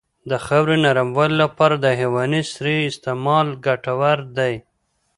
[0.29, 4.53] د خاورې نرموالې لپاره د حیواني سرې استعمال ګټور دی.